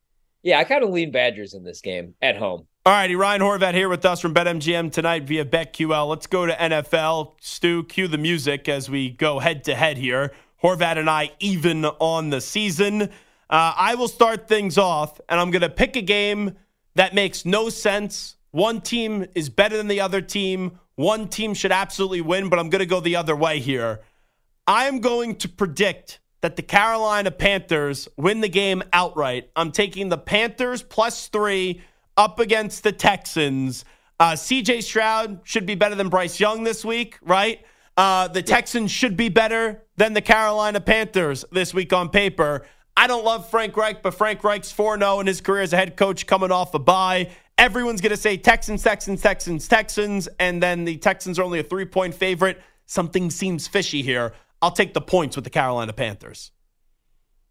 [0.42, 2.66] yeah, I kind of lean Badgers in this game at home.
[2.86, 6.08] All righty, Ryan Horvat here with us from BetMGM tonight via BetQL.
[6.08, 7.32] Let's go to NFL.
[7.38, 10.32] Stu, cue the music as we go head to head here.
[10.62, 13.02] Horvat and I even on the season.
[13.02, 16.56] Uh, I will start things off, and I'm going to pick a game
[16.94, 18.36] that makes no sense.
[18.50, 20.78] One team is better than the other team.
[20.94, 24.00] One team should absolutely win, but I'm going to go the other way here.
[24.66, 29.50] I'm going to predict that the Carolina Panthers win the game outright.
[29.54, 31.82] I'm taking the Panthers plus three
[32.16, 33.84] up against the Texans.
[34.18, 37.64] Uh, CJ Stroud should be better than Bryce Young this week, right?
[37.96, 42.66] Uh, the Texans should be better than the Carolina Panthers this week on paper.
[42.96, 45.76] I don't love Frank Reich, but Frank Reich's 4 0 in his career as a
[45.76, 47.30] head coach coming off a bye.
[47.56, 51.62] everyone's going to say Texans, Texans, Texans, Texans, and then the Texans are only a
[51.62, 52.60] three point favorite.
[52.86, 54.32] Something seems fishy here.
[54.60, 56.52] I'll take the points with the Carolina Panthers.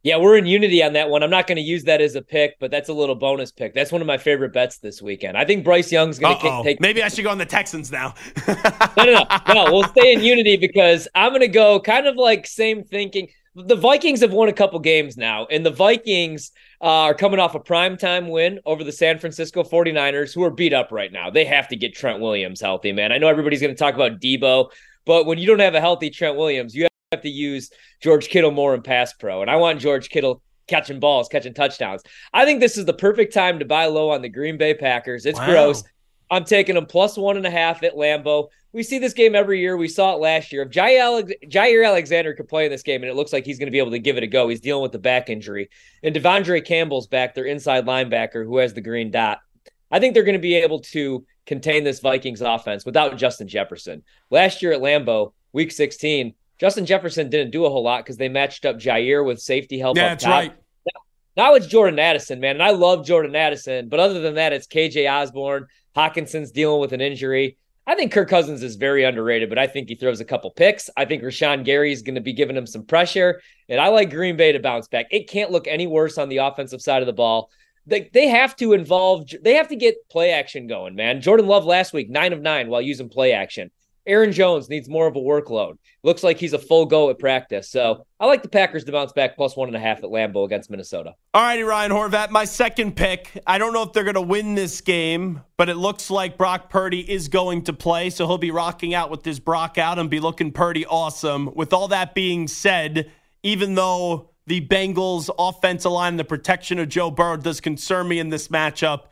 [0.01, 1.23] Yeah, we're in unity on that one.
[1.23, 3.73] I'm not going to use that as a pick, but that's a little bonus pick.
[3.73, 5.37] That's one of my favorite bets this weekend.
[5.37, 6.79] I think Bryce Young's going to take.
[6.79, 8.13] Maybe I should go on the Texans now.
[8.47, 9.73] no, no, no, no.
[9.73, 13.27] We'll stay in unity because I'm going to go kind of like same thinking.
[13.55, 17.55] The Vikings have won a couple games now, and the Vikings uh, are coming off
[17.55, 21.29] a primetime win over the San Francisco 49ers, who are beat up right now.
[21.29, 23.11] They have to get Trent Williams healthy, man.
[23.11, 24.71] I know everybody's going to talk about Deebo,
[25.05, 28.51] but when you don't have a healthy Trent Williams, you have to use George Kittle
[28.51, 29.41] more in pass pro.
[29.41, 32.03] And I want George Kittle catching balls, catching touchdowns.
[32.33, 35.25] I think this is the perfect time to buy low on the Green Bay Packers.
[35.25, 35.47] It's wow.
[35.47, 35.83] gross.
[36.29, 38.49] I'm taking them plus one and a half at Lambeau.
[38.73, 39.75] We see this game every year.
[39.75, 40.61] We saw it last year.
[40.61, 43.71] If Jaire, Alexander could play in this game, and it looks like he's going to
[43.71, 45.71] be able to give it a go, he's dealing with the back injury.
[46.03, 49.39] And De'Vondre Campbell's back, their inside linebacker who has the green dot.
[49.89, 54.03] I think they're going to be able to contain this Vikings offense without Justin Jefferson.
[54.29, 58.29] Last year at Lambeau, week 16, Justin Jefferson didn't do a whole lot because they
[58.29, 59.97] matched up Jaire with safety help.
[59.97, 60.31] Yeah, that's top.
[60.31, 60.53] right.
[61.37, 62.57] Now it's Jordan Addison, man.
[62.57, 63.87] And I love Jordan Addison.
[63.87, 65.67] But other than that, it's KJ Osborn.
[65.95, 67.57] Hockenson's dealing with an injury.
[67.87, 70.89] I think Kirk Cousins is very underrated, but I think he throws a couple picks.
[70.95, 73.41] I think Rashan Gary is going to be giving him some pressure.
[73.67, 75.07] And I like Green Bay to bounce back.
[75.11, 77.49] It can't look any worse on the offensive side of the ball.
[77.87, 81.21] They, they have to involve, they have to get play action going, man.
[81.21, 83.71] Jordan Love last week, nine of nine while using play action.
[84.09, 85.77] Aaron Jones needs more of a workload.
[86.03, 87.69] Looks like he's a full go at practice.
[87.69, 90.45] So I like the Packers to bounce back plus one and a half at Lambeau
[90.45, 91.13] against Minnesota.
[91.33, 93.41] All righty, Ryan Horvat, my second pick.
[93.45, 96.71] I don't know if they're going to win this game, but it looks like Brock
[96.71, 98.09] Purdy is going to play.
[98.09, 101.53] So he'll be rocking out with this Brock out and be looking pretty awesome.
[101.53, 103.11] With all that being said,
[103.43, 108.17] even though the Bengals offensive line and the protection of Joe Burrow does concern me
[108.17, 109.03] in this matchup,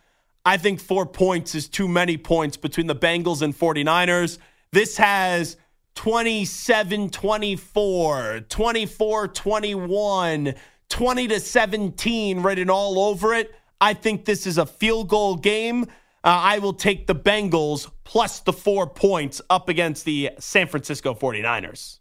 [0.44, 4.40] I think four points is too many points between the Bengals and 49ers.
[4.72, 5.58] This has
[5.96, 10.54] 27 24, 24 21,
[10.90, 13.54] 20 to 17 written all over it.
[13.80, 15.84] I think this is a field goal game.
[15.84, 15.88] Uh,
[16.24, 22.00] I will take the Bengals plus the four points up against the San Francisco 49ers.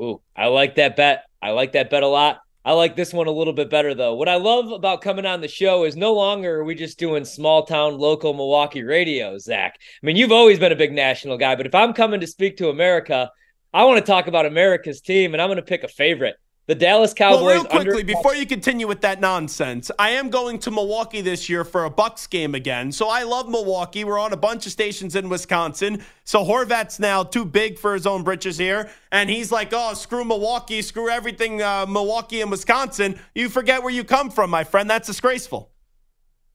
[0.00, 1.24] Ooh, I like that bet.
[1.42, 2.40] I like that bet a lot.
[2.64, 4.14] I like this one a little bit better though.
[4.14, 7.24] What I love about coming on the show is no longer are we just doing
[7.24, 9.78] small town local Milwaukee radio, Zach.
[9.80, 12.58] I mean, you've always been a big national guy, but if I'm coming to speak
[12.58, 13.32] to America,
[13.74, 16.36] I want to talk about America's team and I'm going to pick a favorite.
[16.66, 17.42] The Dallas Cowboys.
[17.42, 21.20] Well, real quickly, under- before you continue with that nonsense, I am going to Milwaukee
[21.20, 22.92] this year for a Bucks game again.
[22.92, 24.04] So I love Milwaukee.
[24.04, 26.04] We're on a bunch of stations in Wisconsin.
[26.22, 30.24] So Horvat's now too big for his own britches here, and he's like, "Oh, screw
[30.24, 34.88] Milwaukee, screw everything, uh, Milwaukee and Wisconsin." You forget where you come from, my friend.
[34.88, 35.71] That's disgraceful.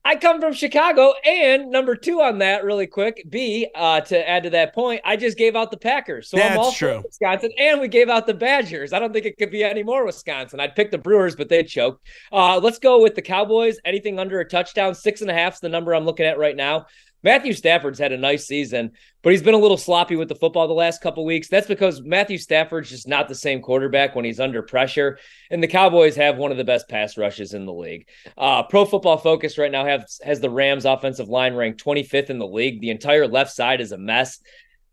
[0.08, 3.26] I come from Chicago, and number two on that, really quick.
[3.28, 6.52] B, uh, to add to that point, I just gave out the Packers, so That's
[6.52, 7.02] I'm all true.
[7.04, 8.94] Wisconsin, and we gave out the Badgers.
[8.94, 10.60] I don't think it could be any more Wisconsin.
[10.60, 12.06] I'd pick the Brewers, but they choked.
[12.32, 13.80] Uh, let's go with the Cowboys.
[13.84, 16.56] Anything under a touchdown, six and a half is the number I'm looking at right
[16.56, 16.86] now.
[17.22, 20.68] Matthew Stafford's had a nice season, but he's been a little sloppy with the football
[20.68, 21.48] the last couple weeks.
[21.48, 25.18] That's because Matthew Stafford's just not the same quarterback when he's under pressure.
[25.50, 28.06] And the Cowboys have one of the best pass rushes in the league.
[28.36, 32.38] Uh, Pro Football Focus right now has has the Rams offensive line ranked 25th in
[32.38, 32.80] the league.
[32.80, 34.38] The entire left side is a mess.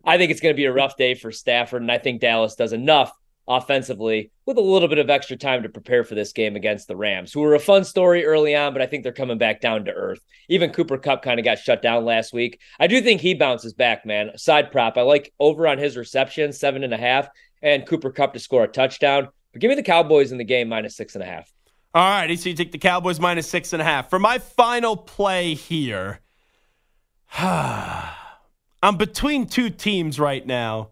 [0.04, 2.56] I think it's going to be a rough day for Stafford, and I think Dallas
[2.56, 3.12] does enough
[3.48, 6.96] offensively with a little bit of extra time to prepare for this game against the
[6.96, 9.86] Rams, who were a fun story early on, but I think they're coming back down
[9.86, 10.20] to earth.
[10.50, 12.60] Even Cooper Kupp kind of got shut down last week.
[12.80, 14.38] I do think he bounces back, man.
[14.38, 14.98] Side prop.
[14.98, 17.28] I like over on his reception, seven and a half,
[17.62, 19.30] and Cooper Kupp to score a touchdown.
[19.52, 21.52] But give me the Cowboys in the game minus six and a half.
[21.94, 24.10] All right, so you take the Cowboys minus six and a half.
[24.10, 26.20] For my final play here,
[27.38, 30.90] I'm between two teams right now.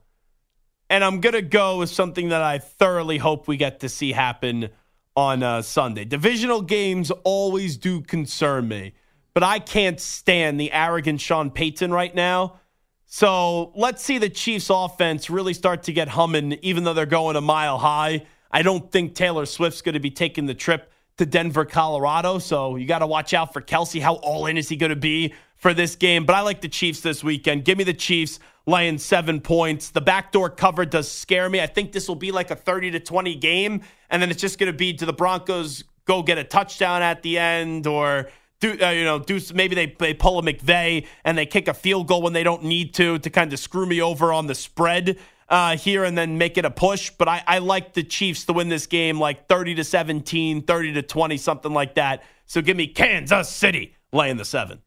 [0.94, 4.12] And I'm going to go with something that I thoroughly hope we get to see
[4.12, 4.70] happen
[5.16, 6.06] on uh, Sunday.
[6.06, 8.94] Divisional games always do concern me,
[9.34, 12.60] but I can't stand the arrogant Sean Payton right now.
[13.08, 17.38] So let's see the Chiefs' offense really start to get humming, even though they're going
[17.38, 18.28] a mile high.
[18.52, 22.38] I don't think Taylor Swift's going to be taking the trip to Denver, Colorado.
[22.38, 24.00] So you got to watch out for Kelce.
[24.00, 26.26] How all in is he going to be for this game?
[26.26, 27.64] But I like the Chiefs this weekend.
[27.64, 29.92] Give me the Chiefs laying seven points.
[29.92, 31.62] The backdoor cover does scare me.
[31.62, 33.82] I think this will be like a 30 to 20 game.
[34.10, 37.24] And then it's just going to be to the Broncos go get a touchdown at
[37.24, 41.38] the end or do uh, you know do maybe they, they pull a McVay and
[41.38, 44.02] they kick a field goal when they don't need to to kind of screw me
[44.02, 47.10] over on the spread uh, here and then make it a push.
[47.10, 50.94] But I, I like the Chiefs to win this game like 30 to 17, 30
[50.94, 52.24] to 20, something like that.
[52.48, 54.82] So give me Kansas City laying the seven.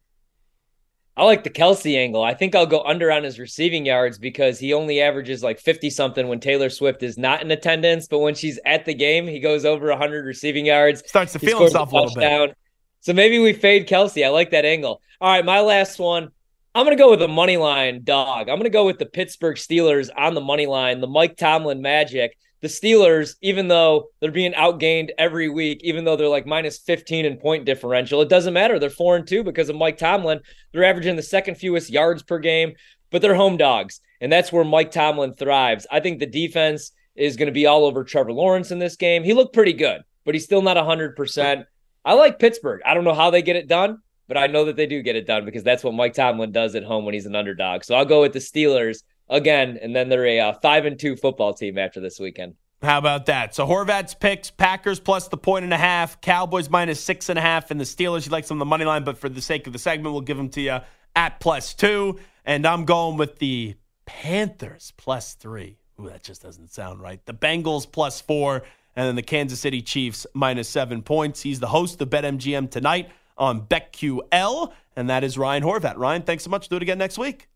[1.17, 2.21] I like the Kelce angle.
[2.21, 5.89] I think I'll go under on his receiving yards because he only averages like 50
[5.89, 8.07] something when Taylor Swift is not in attendance.
[8.07, 11.01] But when she's at the game, he goes over 100 receiving yards.
[11.07, 12.55] Starts to feel himself a, a little bit.
[13.01, 14.23] So maybe we fade Kelce.
[14.23, 15.01] I like that angle.
[15.19, 16.29] All right, my last one.
[16.75, 18.49] I'm going to go with the money line dog.
[18.49, 21.81] I'm going to go with the Pittsburgh Steelers on the money line, the Mike Tomlin
[21.81, 26.79] magic the Steelers, even though they're being outgained every week, even though they're like minus
[26.79, 28.79] 15 in point differential, it doesn't matter.
[28.79, 30.39] They're four and two because of Mike Tomlin.
[30.71, 32.73] They're averaging the second fewest yards per game,
[33.11, 34.01] but they're home dogs.
[34.21, 35.85] And that's where Mike Tomlin thrives.
[35.91, 39.23] I think the defense is going to be all over Trevor Lawrence in this game.
[39.23, 41.65] He looked pretty good, but he's still not 100%.
[42.05, 42.81] I like Pittsburgh.
[42.85, 45.15] I don't know how they get it done, but I know that they do get
[45.15, 47.83] it done because that's what Mike Tomlin does at home when he's an underdog.
[47.83, 51.15] So I'll go with the Steelers again, and then they're a uh, five and two
[51.15, 52.55] football team after this weekend.
[52.81, 53.55] How about that?
[53.55, 57.41] So Horvat's picks: Packers plus the point and a half, Cowboys minus six and a
[57.41, 58.23] half, and the Steelers.
[58.23, 60.21] He likes them on the money line, but for the sake of the segment, we'll
[60.21, 60.79] give them to you
[61.15, 62.19] at plus two.
[62.45, 65.77] And I'm going with the Panthers plus three.
[65.99, 67.25] Ooh, that just doesn't sound right.
[67.25, 68.63] The Bengals plus four,
[68.95, 71.41] and then the Kansas City Chiefs minus seven points.
[71.41, 75.97] He's the host of BetMGM tonight on BetQL, and that is Ryan Horvat.
[75.97, 76.69] Ryan, thanks so much.
[76.69, 77.49] Do it again next week.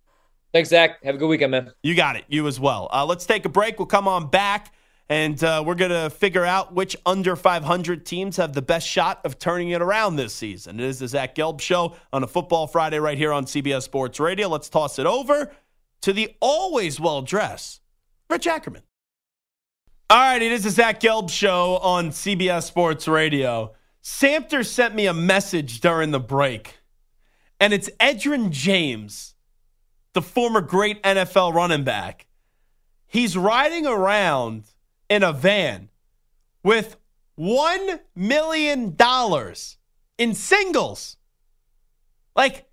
[0.53, 1.01] Thanks, Zach.
[1.03, 1.71] Have a good weekend, man.
[1.81, 2.25] You got it.
[2.27, 2.89] You as well.
[2.91, 3.79] Uh, let's take a break.
[3.79, 4.73] We'll come on back,
[5.07, 9.21] and uh, we're going to figure out which under 500 teams have the best shot
[9.23, 10.79] of turning it around this season.
[10.79, 14.19] It is the Zach Gelb Show on a Football Friday right here on CBS Sports
[14.19, 14.49] Radio.
[14.49, 15.53] Let's toss it over
[16.01, 17.79] to the always well dressed
[18.29, 18.81] Rich Ackerman.
[20.09, 23.73] All right, it is the Zach Gelb Show on CBS Sports Radio.
[24.03, 26.79] Samter sent me a message during the break,
[27.61, 29.35] and it's Edgerrin James
[30.13, 32.27] the former great NFL running back,
[33.07, 34.63] he's riding around
[35.09, 35.89] in a van
[36.63, 36.97] with
[37.39, 38.97] $1 million
[40.17, 41.17] in singles.
[42.35, 42.69] Like,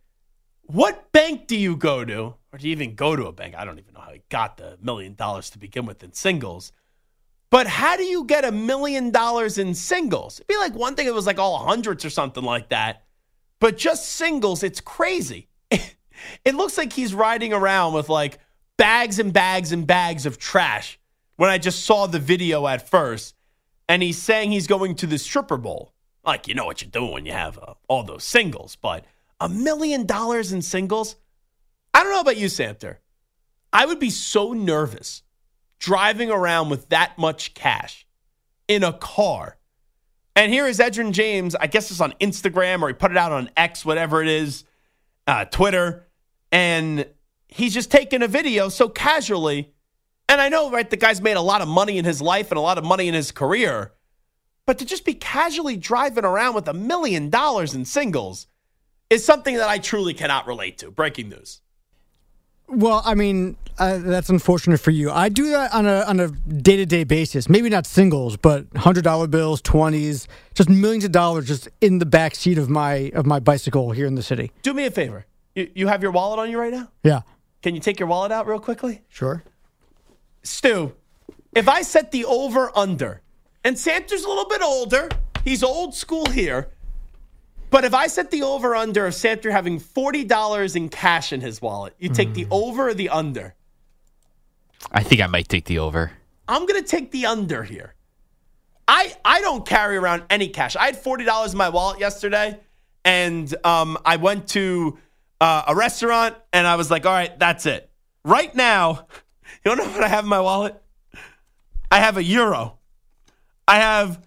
[0.63, 2.35] what bank do you go to?
[2.53, 3.55] Or do you even go to a bank?
[3.57, 6.73] I don't even know how he got the million dollars to begin with in singles.
[7.51, 10.39] But how do you get a million dollars in singles?
[10.39, 13.05] It'd be like one thing, it was like all hundreds or something like that.
[13.59, 15.49] But just singles, it's crazy.
[16.45, 18.39] It looks like he's riding around with like
[18.77, 20.99] bags and bags and bags of trash
[21.37, 23.35] when I just saw the video at first.
[23.89, 25.93] And he's saying he's going to the stripper bowl.
[26.25, 29.05] Like, you know what you're doing when you have uh, all those singles, but
[29.41, 31.17] a million dollars in singles?
[31.95, 32.97] I don't know about you, Samter.
[33.73, 35.23] I would be so nervous
[35.79, 38.07] driving around with that much cash
[38.67, 39.57] in a car.
[40.37, 41.55] And here is Edgerrin James.
[41.55, 44.65] I guess it's on Instagram or he put it out on X, whatever it is,
[45.27, 46.08] uh, Twitter
[46.53, 47.07] and
[47.49, 49.73] he's just taking a video so casually.
[50.29, 52.59] And I know, right, the guy's made a lot of money in his life and
[52.59, 53.93] a lot of money in his career,
[54.67, 58.47] but to just be casually driving around with a million dollars in singles
[59.09, 60.91] is something that I truly cannot relate to.
[60.91, 61.63] Breaking news.
[62.71, 65.11] Well, I mean, uh, that's unfortunate for you.
[65.11, 67.49] I do that on a on a day to day basis.
[67.49, 72.05] Maybe not singles, but hundred dollar bills, twenties, just millions of dollars, just in the
[72.05, 74.53] back seat of my of my bicycle here in the city.
[74.63, 75.25] Do me a favor.
[75.55, 76.91] You, you have your wallet on you right now?
[77.03, 77.23] Yeah.
[77.63, 79.03] Can you take your wallet out real quickly?
[79.09, 79.43] Sure.
[80.43, 80.95] Stu,
[81.55, 83.23] if I set the over under,
[83.65, 85.09] and Santa's a little bit older,
[85.45, 86.69] he's old school here.
[87.71, 91.61] But if I set the over under of Santa having $40 in cash in his
[91.61, 92.35] wallet, you take mm.
[92.35, 93.55] the over or the under?
[94.91, 96.13] I think I might take the over.
[96.47, 97.95] I'm going to take the under here.
[98.87, 100.77] I, I don't carry around any cash.
[100.77, 102.59] I had $40 in my wallet yesterday,
[103.05, 104.99] and um, I went to
[105.41, 107.91] uh, a restaurant, and I was like, all right, that's it.
[108.25, 109.07] Right now,
[109.65, 110.81] you don't know what I have in my wallet?
[111.91, 112.79] I have a euro.
[113.67, 114.27] I have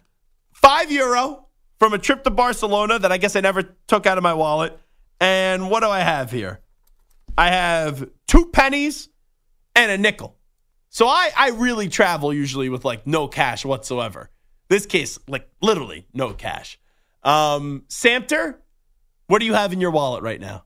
[0.52, 1.48] five euro
[1.80, 4.78] from a trip to Barcelona that I guess I never took out of my wallet.
[5.20, 6.62] And what do I have here?
[7.38, 9.10] I have two pennies
[9.76, 10.38] and a nickel.
[10.90, 14.30] So I, I really travel usually with like no cash whatsoever.
[14.68, 16.80] This case, like literally no cash.
[17.24, 18.58] Um, Samter,
[19.28, 20.66] what do you have in your wallet right now?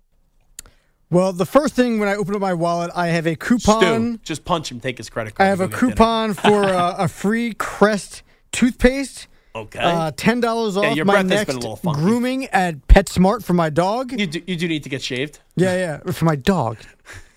[1.10, 4.16] Well, the first thing when I open up my wallet, I have a coupon.
[4.16, 5.46] Stu, just punch him, take his credit card.
[5.46, 9.28] I have a coupon for uh, a free Crest toothpaste.
[9.54, 9.80] Okay.
[9.80, 14.12] Uh, Ten dollars off yeah, my next grooming at PetSmart for my dog.
[14.20, 15.40] You do, you do need to get shaved.
[15.56, 15.76] Yeah,
[16.06, 16.78] yeah, for my dog.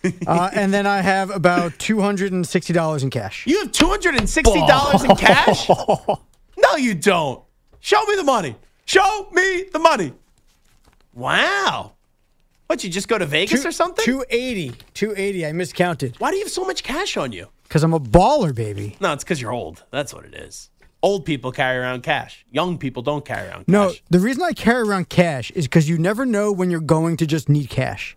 [0.26, 3.46] uh, and then I have about two hundred and sixty dollars in cash.
[3.46, 5.68] You have two hundred and sixty dollars in cash?
[5.68, 7.44] no, you don't.
[7.80, 8.56] Show me the money.
[8.84, 10.12] Show me the money.
[11.14, 11.92] Wow.
[12.68, 14.04] What, you just go to Vegas Two, or something?
[14.04, 14.72] 280.
[14.92, 15.46] 280.
[15.46, 16.16] I miscounted.
[16.18, 17.48] Why do you have so much cash on you?
[17.62, 18.96] Because I'm a baller, baby.
[19.00, 19.84] No, it's because you're old.
[19.90, 20.68] That's what it is.
[21.02, 22.44] Old people carry around cash.
[22.50, 23.68] Young people don't carry around cash.
[23.68, 27.16] No, the reason I carry around cash is because you never know when you're going
[27.18, 28.16] to just need cash.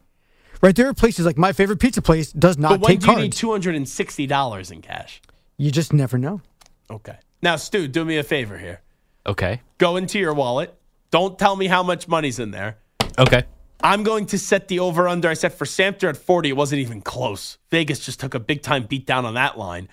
[0.62, 3.06] Right there are places like my favorite pizza place does not But when take do
[3.06, 3.22] you cards.
[3.24, 5.22] need two hundred and sixty dollars in cash?
[5.58, 6.42] you just never know.
[6.90, 7.16] Okay.
[7.42, 8.82] Now, Stu, do me a favor here.
[9.26, 9.62] Okay.
[9.78, 10.74] Go into your wallet.
[11.10, 12.78] Don't tell me how much money's in there.
[13.18, 13.44] Okay.
[13.84, 15.28] I'm going to set the over under.
[15.30, 16.50] I set for Samter at 40.
[16.50, 17.58] It wasn't even close.
[17.70, 19.90] Vegas just took a big time beat down on that line.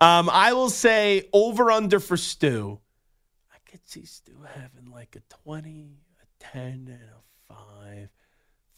[0.00, 2.80] Um, I will say over under for Stu.
[3.52, 7.00] I could see Stu having like a 20, a 10, and
[7.50, 8.08] a 5.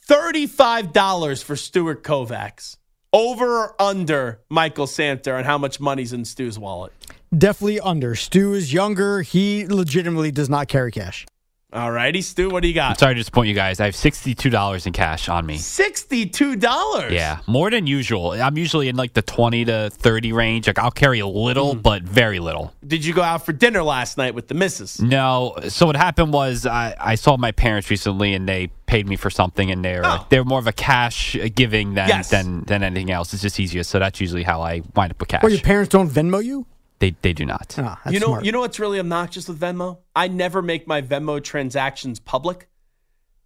[0.09, 2.77] $35 for Stuart Kovacs.
[3.13, 6.93] Over or under Michael Samter and how much money's in Stu's wallet?
[7.37, 8.15] Definitely under.
[8.15, 9.23] Stu is younger.
[9.23, 11.27] He legitimately does not carry cash.
[11.73, 12.91] All righty, Stu, what do you got?
[12.91, 13.81] I'm Sorry to disappoint you guys.
[13.81, 15.57] I have $62 in cash on me.
[15.57, 17.11] $62.
[17.11, 18.33] Yeah, more than usual.
[18.33, 20.66] I'm usually in like the 20 to 30 range.
[20.66, 21.81] Like I'll carry a little, mm-hmm.
[21.81, 22.75] but very little.
[22.87, 25.01] Did you go out for dinner last night with the missus?
[25.01, 25.57] No.
[25.68, 29.31] So what happened was I, I saw my parents recently and they paid me for
[29.31, 30.27] something and they're Oh.
[30.29, 32.29] they're more of a cash giving than Yes.
[32.29, 33.33] than than anything else.
[33.33, 33.83] It's just easier.
[33.83, 35.43] So that's usually how I wind up with cash.
[35.43, 36.66] Or your parents don't Venmo you?
[37.03, 37.68] They they do not.
[37.70, 38.44] That's you know, smart.
[38.44, 39.98] you know what's really obnoxious with Venmo?
[40.14, 42.68] I never make my Venmo transactions public,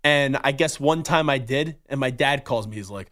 [0.04, 2.76] and I guess one time I did, and my dad calls me.
[2.76, 3.10] He's like,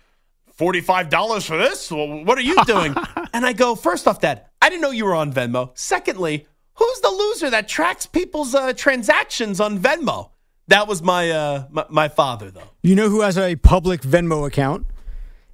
[0.52, 1.90] forty-five dollars for this?
[1.90, 2.94] Well, what are you doing?"
[3.32, 5.70] and I go, first off, Dad, I didn't know you were on Venmo.
[5.72, 10.30] Secondly, who's the loser that tracks people's uh, transactions on Venmo?"
[10.68, 12.68] That was my, uh, my my father, though.
[12.82, 14.86] You know who has a public Venmo account?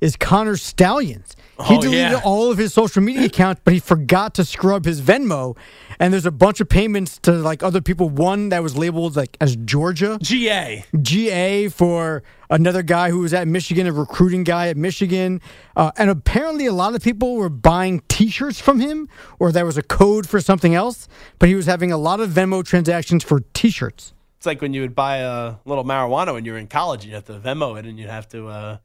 [0.01, 1.37] Is Connor Stalions.
[1.67, 2.21] He Oh, deleted yeah.
[2.25, 5.59] all of his social media accounts, but he forgot to scrub his Venmo.
[5.99, 8.09] And there's a bunch of payments to like other people.
[8.09, 10.87] One that was labeled like as Georgia, GA.
[11.03, 15.43] GA for another guy who was at Michigan, a recruiting guy at Michigan.
[15.77, 19.07] Uh, and apparently, a lot of people were buying t shirts from him,
[19.39, 21.07] or there was a code for something else.
[21.39, 24.15] But he was having a lot of Venmo transactions for t shirts.
[24.39, 27.05] It's like when you would buy a little marijuana when you were in college.
[27.05, 28.79] You'd have to Venmo it, and you'd have to uh,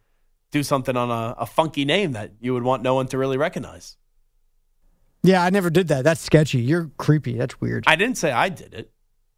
[0.56, 3.38] do something on a, a funky name that you would want no one to really
[3.38, 3.98] recognize.
[5.22, 6.06] Yeah, I never did that.
[6.06, 6.62] That's sketchy.
[6.62, 7.34] You're creepy.
[7.34, 7.84] That's weird.
[7.88, 8.92] I didn't say I did it.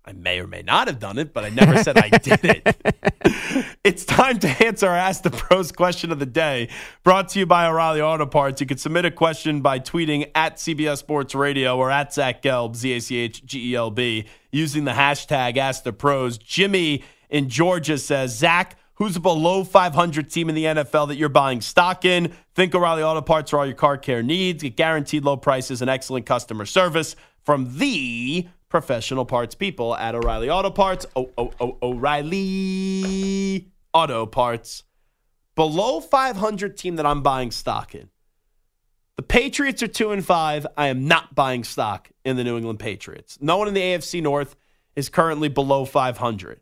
[0.05, 3.75] I may or may not have done it, but I never said I did it.
[3.83, 6.69] it's time to answer our Ask the Pros question of the day,
[7.03, 8.61] brought to you by O'Reilly Auto Parts.
[8.61, 12.75] You can submit a question by tweeting at CBS Sports Radio or at Zach Gelb,
[12.75, 16.37] Z A C H G E L B, using the hashtag Ask the Pros.
[16.37, 21.29] Jimmy in Georgia says, Zach, who's a below 500 team in the NFL that you're
[21.29, 22.33] buying stock in?
[22.55, 24.63] Think O'Reilly Auto Parts for all your car care needs.
[24.63, 30.49] Get guaranteed low prices and excellent customer service from the professional parts people at O'Reilly
[30.49, 31.05] Auto Parts.
[31.81, 34.83] O'Reilly Auto Parts.
[35.55, 38.09] Below 500 team that I'm buying stock in.
[39.15, 40.67] The Patriots are 2 and 5.
[40.77, 43.39] I am not buying stock in the New England Patriots.
[43.41, 44.55] No one in the AFC North
[44.95, 46.59] is currently below 500.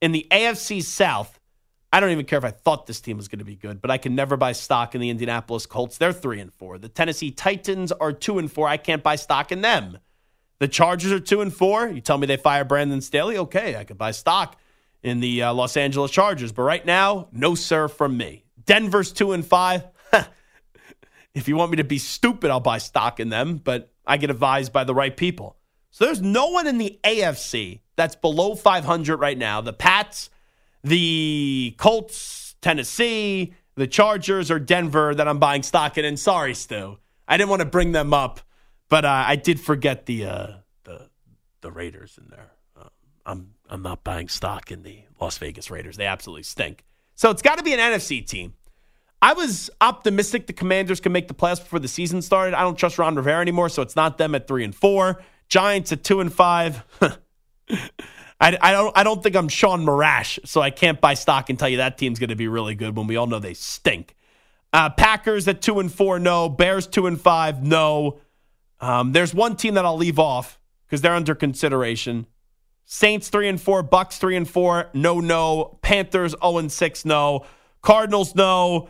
[0.00, 1.37] In the AFC South,
[1.92, 3.90] I don't even care if I thought this team was going to be good, but
[3.90, 5.96] I can never buy stock in the Indianapolis Colts.
[5.96, 6.78] They're 3 and 4.
[6.78, 8.68] The Tennessee Titans are 2 and 4.
[8.68, 9.98] I can't buy stock in them.
[10.58, 11.88] The Chargers are 2 and 4.
[11.88, 14.56] You tell me they fire Brandon Staley, okay, I could buy stock
[15.02, 18.44] in the uh, Los Angeles Chargers, but right now, no sir from me.
[18.66, 19.84] Denver's 2 and 5.
[21.34, 24.30] if you want me to be stupid, I'll buy stock in them, but I get
[24.30, 25.56] advised by the right people.
[25.90, 29.60] So there's no one in the AFC that's below 500 right now.
[29.60, 30.28] The Pats,
[30.82, 36.04] the Colts, Tennessee, the Chargers, or Denver that I'm buying stock in.
[36.04, 38.40] And sorry, Stu, I didn't want to bring them up,
[38.88, 40.52] but uh, I did forget the uh,
[40.84, 41.08] the
[41.60, 42.52] the Raiders in there.
[42.76, 42.90] Um,
[43.26, 45.96] I'm I'm not buying stock in the Las Vegas Raiders.
[45.96, 46.84] They absolutely stink.
[47.14, 48.54] So it's got to be an NFC team.
[49.20, 52.54] I was optimistic the Commanders can make the playoffs before the season started.
[52.54, 55.20] I don't trust Ron Rivera anymore, so it's not them at three and four.
[55.48, 56.84] Giants at two and five.
[58.40, 61.58] I, I don't I don't think I'm Sean Marash, so I can't buy stock and
[61.58, 64.14] tell you that team's going to be really good when we all know they stink.
[64.72, 66.48] Uh, Packers at two and four, no.
[66.48, 68.20] Bears two and five, no.
[68.80, 72.26] Um, there's one team that I'll leave off because they're under consideration.
[72.84, 75.78] Saints three and four, Bucs three and four, no, no.
[75.82, 77.44] Panthers zero and six, no.
[77.82, 78.88] Cardinals, no.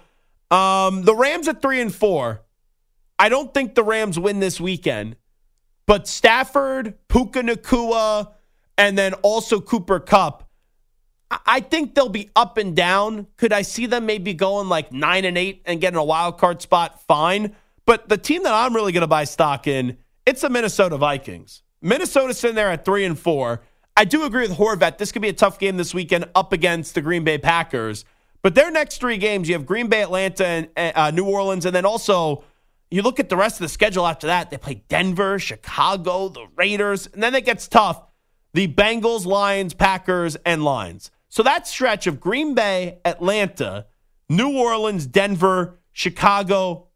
[0.51, 2.42] Um, the Rams at three and four.
[3.18, 5.16] I don't think the Rams win this weekend,
[5.86, 8.32] but Stafford, Puka Nacua,
[8.79, 10.45] and then also Cooper Kupp.
[11.31, 13.26] I- think they'll be up and down.
[13.37, 16.62] Could I see them maybe going like nine and eight and getting a wild card
[16.62, 17.03] spot?
[17.07, 17.55] Fine.
[17.85, 21.62] But the team that I'm really going to buy stock in, it's the Minnesota Vikings.
[21.83, 23.62] Minnesota's sitting there at three and four.
[23.97, 24.97] I do agree with Horvat.
[24.97, 28.05] This could be a tough game this weekend up against the Green Bay Packers.
[28.43, 31.74] But their next three games, you have Green Bay, Atlanta, and uh, New Orleans, and
[31.74, 32.45] then also
[32.91, 34.51] you look at the rest of the schedule after that.
[34.51, 38.03] They play Denver, Chicago, the Raiders, and then it gets tough.
[38.59, 41.12] The Bengals, Lions, Packers, and Lions.
[41.28, 43.86] So that stretch of Green Bay, Atlanta,
[44.28, 46.88] New Orleans, Denver, Chicago,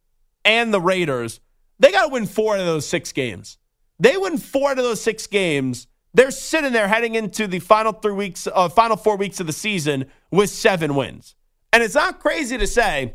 [0.44, 1.38] and the Raiders,
[1.78, 3.58] they got to win four out of those six games.
[4.00, 5.86] They win four out of those six games.
[6.12, 9.52] They're sitting there heading into the final three weeks, uh, final four weeks of the
[9.52, 11.36] season with seven wins.
[11.72, 13.14] And it's not crazy to say.